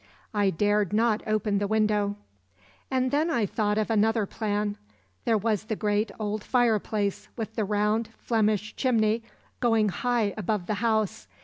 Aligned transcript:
I 0.33 0.49
dared 0.49 0.93
not 0.93 1.21
open 1.27 1.59
the 1.59 1.67
window. 1.67 2.15
"And 2.89 3.11
then 3.11 3.29
I 3.29 3.45
thought 3.45 3.77
of 3.77 3.91
another 3.91 4.25
plan. 4.25 4.75
There 5.25 5.37
was 5.37 5.65
the 5.65 5.75
great 5.75 6.11
old 6.19 6.43
fireplace, 6.43 7.27
with 7.37 7.53
the 7.55 7.65
round 7.65 8.09
Flemish 8.17 8.75
chimney 8.75 9.21
going 9.59 9.89
high 9.89 10.33
above 10.37 10.65
the 10.65 10.73
house. 10.81 11.27